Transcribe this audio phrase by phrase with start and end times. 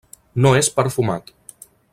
[0.45, 1.31] No és perfumat.